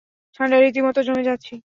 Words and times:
ঠান্ডায় 0.39 0.61
রীতিমত 0.61 0.97
জমে 1.07 1.23
যাচ্ছি! 1.23 1.53